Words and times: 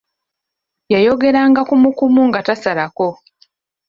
Yayogeranga 0.93 1.61
kumu 1.69 1.89
kumu 1.97 2.21
nga 2.29 2.39
tasalako. 2.47 3.07